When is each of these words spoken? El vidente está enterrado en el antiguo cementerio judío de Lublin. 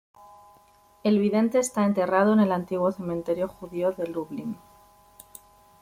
El 1.03 1.19
vidente 1.19 1.59
está 1.59 1.85
enterrado 1.85 2.33
en 2.33 2.39
el 2.39 2.51
antiguo 2.53 2.91
cementerio 2.91 3.47
judío 3.47 3.91
de 3.91 4.07
Lublin. 4.07 4.57